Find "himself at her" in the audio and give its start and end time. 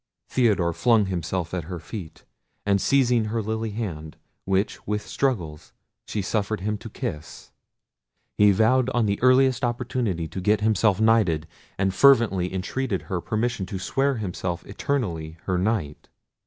1.05-1.77